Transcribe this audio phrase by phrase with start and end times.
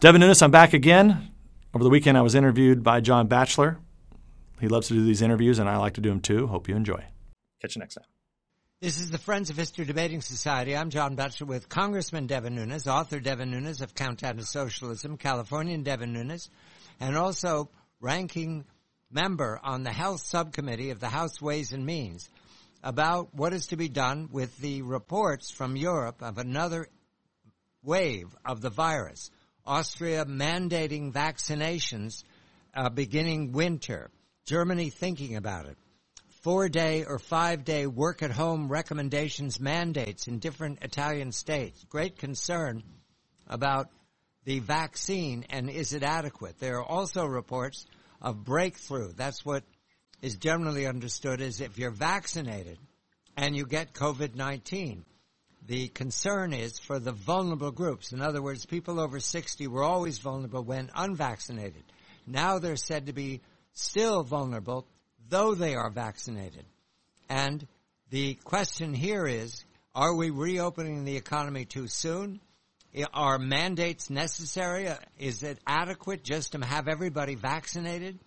[0.00, 0.40] Devin Nunes.
[0.40, 1.30] I'm back again.
[1.74, 3.76] Over the weekend, I was interviewed by John Batchelor.
[4.58, 6.46] He loves to do these interviews, and I like to do them too.
[6.46, 7.04] Hope you enjoy.
[7.60, 8.06] Catch you next time.
[8.80, 10.74] This is the Friends of History Debating Society.
[10.74, 15.82] I'm John Batchelor with Congressman Devin Nunes, author Devin Nunes of Countdown to Socialism, Californian
[15.82, 16.48] Devin Nunes,
[16.98, 17.68] and also
[18.00, 18.64] ranking
[19.10, 22.30] member on the Health Subcommittee of the House Ways and Means
[22.82, 26.88] about what is to be done with the reports from Europe of another
[27.82, 29.30] wave of the virus.
[29.70, 32.24] Austria mandating vaccinations
[32.74, 34.10] uh, beginning winter.
[34.44, 35.78] Germany thinking about it
[36.42, 41.84] four day or five day work at home recommendations mandates in different Italian states.
[41.88, 42.82] Great concern
[43.46, 43.90] about
[44.44, 46.58] the vaccine and is it adequate.
[46.58, 47.86] There are also reports
[48.20, 49.12] of breakthrough.
[49.12, 49.62] That's what
[50.20, 52.78] is generally understood as if you're vaccinated
[53.36, 55.04] and you get COVID-19.
[55.66, 58.12] The concern is for the vulnerable groups.
[58.12, 61.84] In other words, people over 60 were always vulnerable when unvaccinated.
[62.26, 63.40] Now they're said to be
[63.72, 64.86] still vulnerable
[65.28, 66.64] though they are vaccinated.
[67.28, 67.66] And
[68.10, 72.40] the question here is, are we reopening the economy too soon?
[73.14, 74.88] Are mandates necessary?
[75.18, 78.18] Is it adequate just to have everybody vaccinated?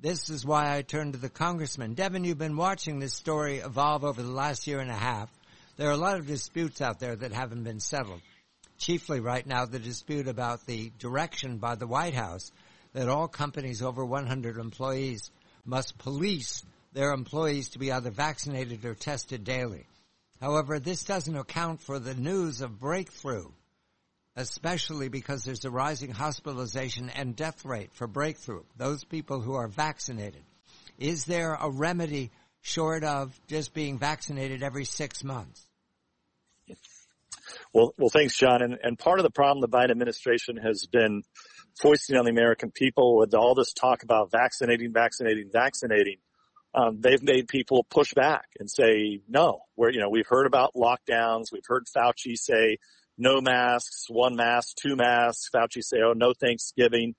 [0.00, 1.94] This is why I turned to the congressman.
[1.94, 5.30] Devin, you've been watching this story evolve over the last year and a half.
[5.76, 8.22] There are a lot of disputes out there that haven't been settled.
[8.78, 12.50] Chiefly right now, the dispute about the direction by the White House
[12.94, 15.30] that all companies over 100 employees
[15.66, 19.86] must police their employees to be either vaccinated or tested daily.
[20.40, 23.48] However, this doesn't account for the news of breakthrough,
[24.34, 29.68] especially because there's a rising hospitalization and death rate for breakthrough, those people who are
[29.68, 30.42] vaccinated.
[30.98, 32.30] Is there a remedy
[32.66, 35.64] short of just being vaccinated every six months?
[37.72, 38.60] Well, well, thanks, John.
[38.60, 41.22] And, and part of the problem the Biden administration has been
[41.80, 46.16] foisting on the American people with all this talk about vaccinating, vaccinating, vaccinating.
[46.74, 50.74] Um, they've made people push back and say, no, where, you know, we've heard about
[50.74, 51.52] lockdowns.
[51.52, 52.78] We've heard Fauci say
[53.16, 55.48] no masks, one mask, two masks.
[55.54, 57.14] Fauci say, oh, no Thanksgiving.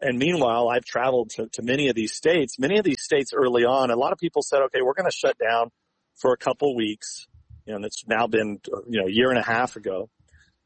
[0.00, 2.58] And meanwhile, I've traveled to, to many of these states.
[2.58, 5.16] Many of these states early on, a lot of people said, okay, we're going to
[5.16, 5.70] shut down
[6.16, 7.26] for a couple weeks.
[7.66, 10.08] And it's now been, you know, a year and a half ago.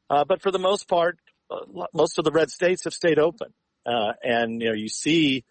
[0.09, 1.19] Uh, but for the most part,
[1.51, 3.53] uh, most of the red states have stayed open.
[3.85, 5.45] Uh, and, you know, you see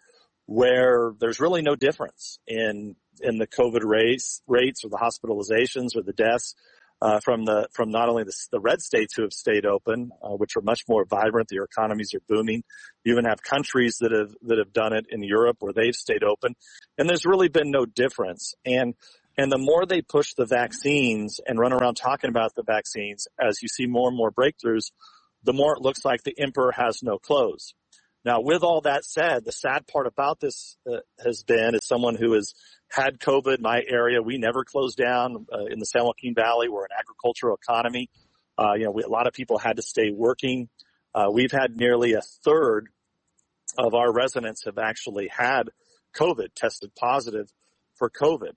[0.46, 6.02] where there's really no difference in, in the COVID rates, rates or the hospitalizations or
[6.02, 6.54] the deaths.
[7.02, 10.30] Uh, from the from not only the, the, red states who have stayed open, uh,
[10.30, 12.62] which are much more vibrant, their economies are booming.
[13.04, 16.22] You even have countries that have that have done it in Europe where they've stayed
[16.22, 16.54] open,
[16.96, 18.54] and there's really been no difference.
[18.64, 18.94] And
[19.36, 23.60] and the more they push the vaccines and run around talking about the vaccines, as
[23.60, 24.92] you see more and more breakthroughs,
[25.42, 27.74] the more it looks like the emperor has no clothes.
[28.24, 32.16] Now, with all that said, the sad part about this uh, has been, as someone
[32.16, 32.54] who has
[32.90, 36.68] had COVID, my area, we never closed down uh, in the San Joaquin Valley.
[36.68, 38.08] We're an agricultural economy.
[38.58, 40.68] Uh, you know, we, a lot of people had to stay working.
[41.14, 42.88] Uh, we've had nearly a third
[43.76, 45.70] of our residents have actually had
[46.16, 47.52] COVID, tested positive
[47.96, 48.52] for COVID.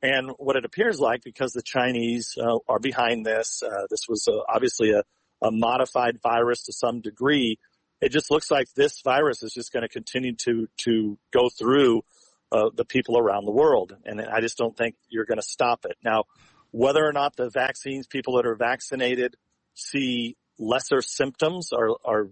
[0.00, 4.26] And what it appears like, because the Chinese uh, are behind this, uh, this was
[4.48, 5.02] obviously a
[5.42, 7.58] a modified virus to some degree.
[8.02, 12.02] It just looks like this virus is just going to continue to to go through
[12.50, 15.84] uh, the people around the world, and I just don't think you're going to stop
[15.84, 15.96] it.
[16.04, 16.24] Now,
[16.72, 19.36] whether or not the vaccines, people that are vaccinated,
[19.74, 22.30] see lesser symptoms or, or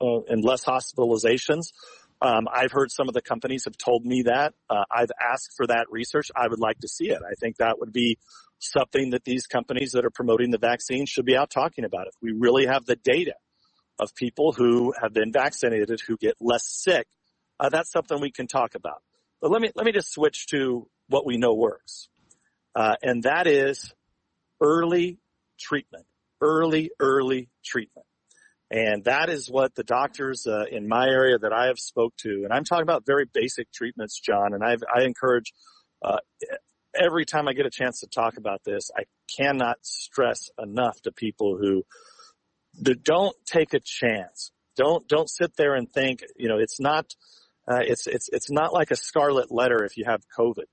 [0.00, 1.72] uh, and less hospitalizations.
[2.20, 4.54] Um, I've heard some of the companies have told me that.
[4.68, 6.30] Uh, I've asked for that research.
[6.34, 7.20] I would like to see it.
[7.22, 8.18] I think that would be
[8.58, 12.06] something that these companies that are promoting the vaccine should be out talking about.
[12.06, 13.34] If we really have the data
[13.98, 17.06] of people who have been vaccinated who get less sick,
[17.60, 19.02] uh, that's something we can talk about.
[19.40, 22.08] But let me let me just switch to what we know works,
[22.74, 23.92] uh, and that is
[24.60, 25.18] early
[25.58, 26.06] treatment,
[26.40, 28.06] early early treatment,
[28.70, 32.42] and that is what the doctors uh, in my area that I have spoke to,
[32.44, 35.52] and I'm talking about very basic treatments, John, and I've, I encourage
[36.02, 36.18] uh,
[36.94, 39.04] every time I get a chance to talk about this, I
[39.36, 41.84] cannot stress enough to people who
[42.82, 44.50] don't take a chance.
[44.76, 46.24] Don't don't sit there and think.
[46.36, 47.14] You know, it's not.
[47.66, 50.64] Uh, it's it's it's not like a scarlet letter if you have COVID.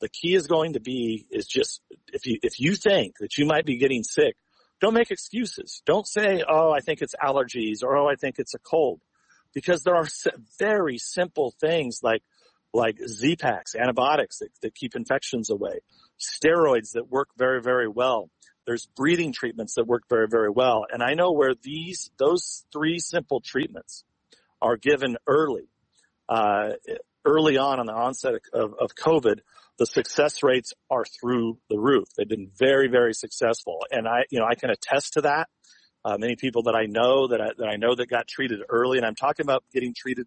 [0.00, 1.80] The key is going to be is just
[2.12, 4.36] if you if you think that you might be getting sick,
[4.80, 5.82] don't make excuses.
[5.84, 9.00] Don't say, "Oh, I think it's allergies," or "Oh, I think it's a cold,"
[9.52, 10.06] because there are
[10.58, 12.22] very simple things like
[12.72, 15.80] like Z-Paks, antibiotics that, that keep infections away,
[16.20, 18.30] steroids that work very, very well.
[18.68, 20.84] There's breathing treatments that work very, very well.
[20.92, 24.04] And I know where these, those three simple treatments
[24.60, 25.70] are given early,
[26.28, 26.72] uh,
[27.24, 29.38] early on on the onset of, of COVID,
[29.78, 32.08] the success rates are through the roof.
[32.14, 33.78] They've been very, very successful.
[33.90, 35.48] And I, you know, I can attest to that.
[36.04, 38.98] Uh, many people that I know that I, that I know that got treated early
[38.98, 40.26] and I'm talking about getting treated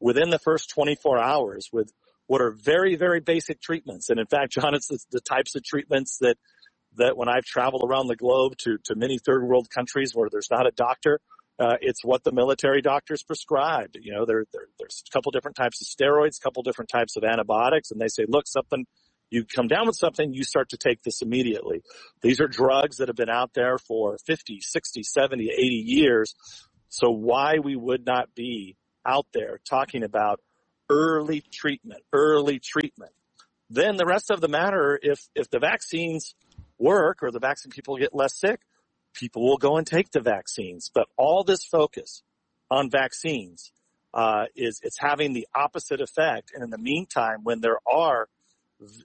[0.00, 1.92] within the first 24 hours with
[2.26, 4.10] what are very, very basic treatments.
[4.10, 6.36] And in fact, John, it's the, the types of treatments that,
[6.96, 10.50] that when I've traveled around the globe to, to many third world countries where there's
[10.50, 11.20] not a doctor,
[11.58, 13.96] uh, it's what the military doctors prescribed.
[14.00, 17.16] You know, there, there, there's a couple different types of steroids, a couple different types
[17.16, 18.84] of antibiotics, and they say, look, something,
[19.30, 21.82] you come down with something, you start to take this immediately.
[22.20, 26.34] These are drugs that have been out there for 50, 60, 70, 80 years.
[26.88, 30.40] So why we would not be out there talking about
[30.90, 33.12] early treatment, early treatment.
[33.70, 36.34] Then the rest of the matter, if, if the vaccines
[36.78, 38.60] work or the vaccine people get less sick,
[39.14, 40.90] people will go and take the vaccines.
[40.92, 42.22] But all this focus
[42.70, 43.72] on vaccines,
[44.16, 46.52] uh, is, it's having the opposite effect.
[46.54, 48.28] And in the meantime, when there are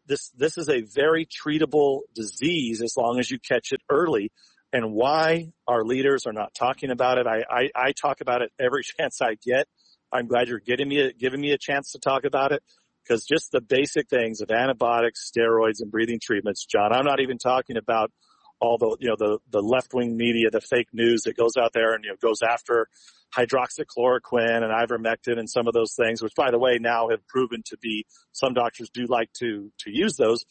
[0.05, 4.31] this, this is a very treatable disease as long as you catch it early.
[4.73, 7.27] And why our leaders are not talking about it.
[7.27, 9.67] I, I, I talk about it every chance I get.
[10.13, 12.63] I'm glad you're getting me a, giving me a chance to talk about it
[13.03, 16.93] because just the basic things of antibiotics, steroids, and breathing treatments, John.
[16.93, 18.11] I'm not even talking about
[18.59, 21.73] all the you know the the left wing media, the fake news that goes out
[21.73, 22.87] there and you know goes after
[23.35, 27.63] hydroxychloroquine and ivermectin and some of those things, which by the way now have proven
[27.65, 30.45] to be some doctors do like to to use those.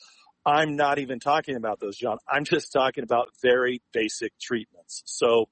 [0.44, 2.18] I'm not even talking about those, John.
[2.26, 5.02] I'm just talking about very basic treatments.
[5.04, 5.48] So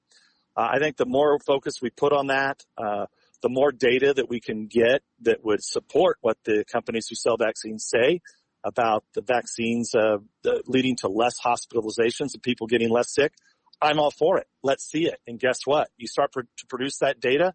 [0.57, 3.05] uh, I think the more focus we put on that, uh,
[3.41, 7.37] the more data that we can get that would support what the companies who sell
[7.37, 8.21] vaccines say
[8.63, 10.17] about the vaccines uh,
[10.65, 13.33] leading to less hospitalizations and people getting less sick,
[13.81, 14.47] I'm all for it.
[14.61, 15.19] Let's see it.
[15.25, 15.89] And guess what?
[15.97, 17.53] You start to produce that data,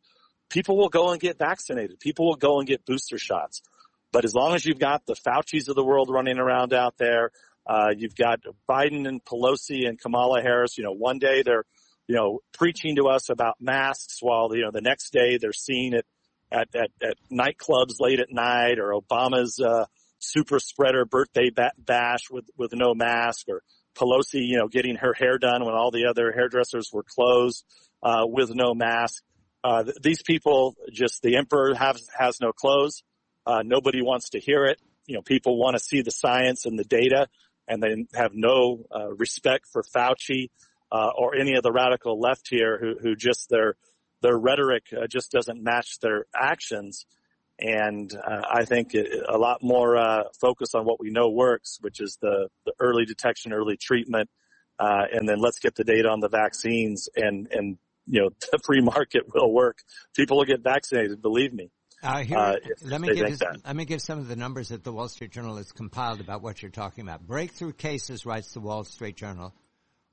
[0.49, 2.01] people will go and get vaccinated.
[2.01, 3.63] People will go and get booster shots.
[4.13, 7.31] But as long as you've got the Fauci's of the world running around out there,
[7.67, 10.79] uh, you've got Biden and Pelosi and Kamala Harris.
[10.79, 11.65] You know, one day they're
[12.07, 15.95] you know, preaching to us about masks while, you know, the next day they're seeing
[15.95, 16.07] it
[16.53, 19.87] at, at, at nightclubs late at night or Obama's, uh,
[20.19, 23.63] super spreader birthday bash with, with no mask or
[23.95, 27.65] Pelosi, you know, getting her hair done when all the other hairdressers were closed,
[28.03, 29.23] uh, with no mask.
[29.63, 33.03] Uh, th- these people just, the emperor has, has no clothes.
[33.47, 34.81] Uh, nobody wants to hear it.
[35.07, 37.29] You know, people want to see the science and the data
[37.69, 40.51] and they have no, uh, respect for Fauci
[40.95, 43.75] uh, or any of the radical left here who, who just their
[44.23, 47.05] their rhetoric uh, just doesn't match their actions.
[47.59, 52.01] And uh, I think a lot more uh, focus on what we know works, which
[52.01, 54.29] is the, the early detection, early treatment,
[54.79, 58.59] uh, and then let's get the data on the vaccines, and and you know the
[58.65, 59.79] free market will work.
[60.17, 61.71] People will get vaccinated, believe me.
[62.03, 64.85] Uh, here, uh, let me give you, let me give some of the numbers that
[64.85, 67.27] the Wall Street Journal has compiled about what you're talking about.
[67.27, 69.55] Breakthrough cases, writes the Wall Street Journal,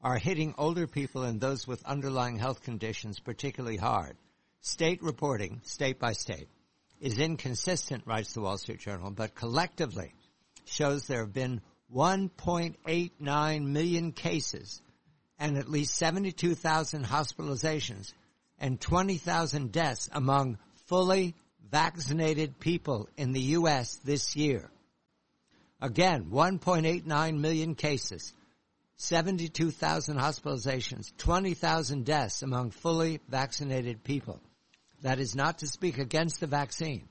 [0.03, 4.17] are hitting older people and those with underlying health conditions particularly hard.
[4.61, 6.47] State reporting, state by state,
[6.99, 10.13] is inconsistent, writes the Wall Street Journal, but collectively
[10.65, 11.61] shows there have been
[11.93, 14.81] 1.89 million cases
[15.39, 18.13] and at least 72,000 hospitalizations
[18.59, 21.35] and 20,000 deaths among fully
[21.69, 23.97] vaccinated people in the U.S.
[24.03, 24.69] this year.
[25.81, 28.33] Again, 1.89 million cases
[29.01, 34.39] 72,000 hospitalizations, 20,000 deaths among fully vaccinated people.
[35.01, 37.09] That is not to speak against the vaccine.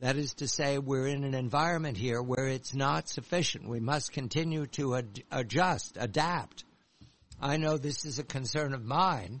[0.00, 3.68] That is to say we're in an environment here where it's not sufficient.
[3.68, 6.64] We must continue to ad- adjust, adapt.
[7.40, 9.40] I know this is a concern of mine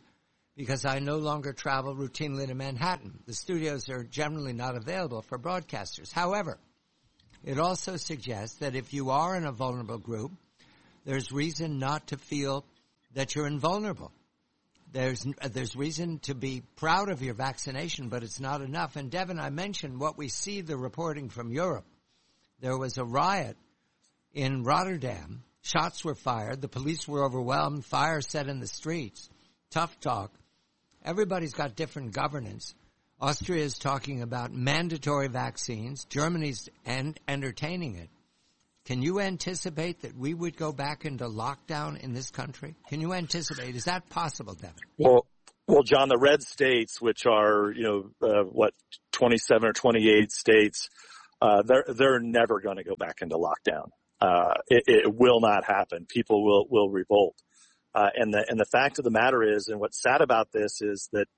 [0.56, 3.18] because I no longer travel routinely to Manhattan.
[3.26, 6.12] The studios are generally not available for broadcasters.
[6.12, 6.60] However,
[7.42, 10.30] it also suggests that if you are in a vulnerable group,
[11.10, 12.64] there's reason not to feel
[13.14, 14.12] that you're invulnerable.
[14.92, 18.94] There's, there's reason to be proud of your vaccination, but it's not enough.
[18.94, 21.84] And Devin, I mentioned what we see the reporting from Europe.
[22.60, 23.56] There was a riot
[24.34, 25.42] in Rotterdam.
[25.62, 26.60] Shots were fired.
[26.60, 27.84] The police were overwhelmed.
[27.84, 29.28] Fire set in the streets.
[29.72, 30.30] Tough talk.
[31.04, 32.72] Everybody's got different governance.
[33.20, 36.04] Austria is talking about mandatory vaccines.
[36.04, 38.10] Germany's en- entertaining it.
[38.90, 42.74] Can you anticipate that we would go back into lockdown in this country?
[42.88, 43.76] Can you anticipate?
[43.76, 44.74] Is that possible, Devin?
[44.98, 45.26] Well,
[45.68, 48.74] well, John, the red states, which are you know uh, what
[49.12, 50.88] twenty seven or twenty eight states,
[51.40, 53.90] uh, they're they're never going to go back into lockdown.
[54.20, 56.04] Uh, it, it, will not happen.
[56.08, 57.36] People will will revolt.
[57.94, 60.82] Uh, and the and the fact of the matter is, and what's sad about this
[60.82, 61.28] is that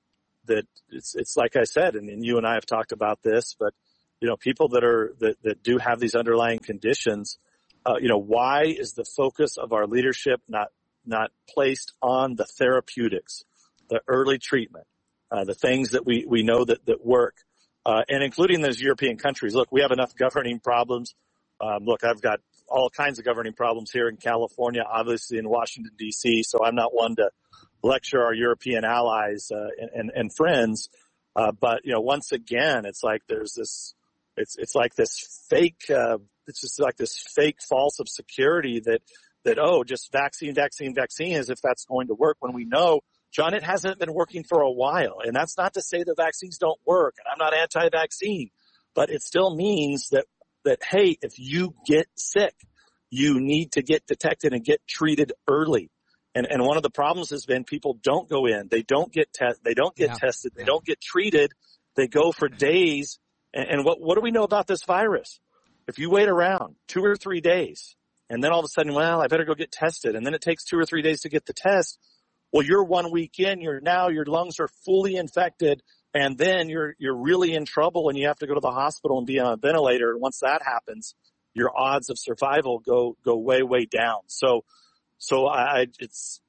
[0.45, 3.55] that it's it's like I said, and, and you and I have talked about this,
[3.59, 3.75] but
[4.23, 7.37] you know, people that are that that do have these underlying conditions,
[7.85, 10.67] uh, you know, why is the focus of our leadership not
[11.05, 13.43] not placed on the therapeutics,
[13.89, 14.87] the early treatment,
[15.31, 17.37] uh, the things that we we know that that work,
[17.85, 19.53] uh, and including those European countries.
[19.53, 21.13] Look, we have enough governing problems.
[21.59, 25.93] Um, look, I've got all kinds of governing problems here in California, obviously in Washington
[25.97, 26.43] D.C.
[26.43, 27.29] So I'm not one to
[27.83, 30.89] lecture our European allies uh, and, and, and, friends.
[31.35, 33.93] Uh, but you know, once again, it's like there's this,
[34.37, 39.01] it's it's like this fake, uh, it's just like this fake false of security that
[39.45, 42.37] that oh, just vaccine, vaccine, vaccine, as if that's going to work.
[42.39, 43.01] When we know,
[43.33, 46.57] John, it hasn't been working for a while, and that's not to say the vaccines
[46.57, 47.15] don't work.
[47.17, 48.51] And I'm not anti-vaccine,
[48.95, 50.25] but it still means that
[50.65, 52.55] that hey, if you get sick,
[53.09, 55.89] you need to get detected and get treated early.
[56.35, 58.67] And, and one of the problems has been people don't go in.
[58.69, 59.63] They don't get test.
[59.63, 60.15] They don't get yeah.
[60.15, 60.53] tested.
[60.55, 60.67] They yeah.
[60.67, 61.51] don't get treated.
[61.95, 63.19] They go for days.
[63.53, 65.39] And, and what, what do we know about this virus?
[65.87, 67.95] If you wait around two or three days
[68.29, 70.15] and then all of a sudden, well, I better go get tested.
[70.15, 71.99] And then it takes two or three days to get the test.
[72.51, 75.81] Well, you're one week in, you're now, your lungs are fully infected
[76.13, 79.17] and then you're, you're really in trouble and you have to go to the hospital
[79.17, 80.11] and be on a ventilator.
[80.11, 81.15] And once that happens,
[81.53, 84.21] your odds of survival go, go way, way down.
[84.27, 84.63] So,
[85.17, 86.41] so I, it's,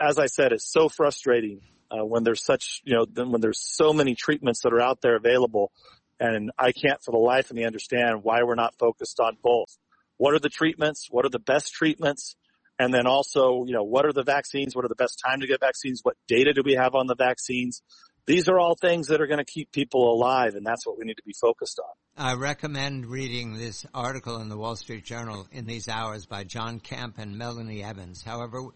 [0.00, 3.92] as I said, it's so frustrating uh, when there's such, you know, when there's so
[3.92, 5.72] many treatments that are out there available.
[6.20, 9.76] And I can't for the life of me understand why we're not focused on both.
[10.18, 11.08] What are the treatments?
[11.10, 12.36] What are the best treatments?
[12.78, 14.76] And then also, you know, what are the vaccines?
[14.76, 16.00] What are the best time to get vaccines?
[16.02, 17.82] What data do we have on the vaccines?
[18.26, 21.04] These are all things that are going to keep people alive, and that's what we
[21.04, 21.92] need to be focused on.
[22.22, 26.80] I recommend reading this article in the Wall Street Journal in these hours by Jon
[26.80, 28.22] Kamp and Melanie Evans.
[28.22, 28.68] However,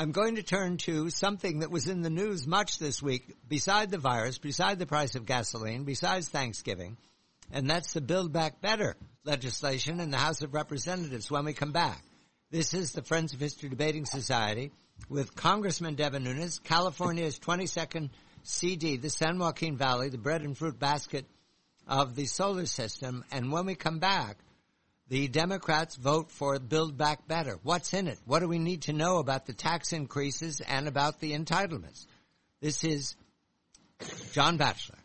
[0.00, 3.90] I'm going to turn to something that was in the news much this week, beside
[3.90, 6.96] the virus, beside the price of gasoline, besides Thanksgiving,
[7.50, 11.72] and that's the Build Back Better legislation in the House of Representatives when we come
[11.72, 12.04] back.
[12.52, 14.70] This is the Friends of History Debating Society
[15.08, 18.10] with Congressman Devin Nunes, California's 22nd
[18.44, 21.26] CD, the San Joaquin Valley, the bread and fruit basket
[21.88, 23.24] of the solar system.
[23.32, 24.36] And when we come back,
[25.08, 27.58] the Democrats vote for Build Back Better.
[27.62, 28.18] What's in it?
[28.26, 32.06] What do we need to know about the tax increases and about the entitlements?
[32.60, 33.16] This is
[34.32, 34.98] John Batchelor.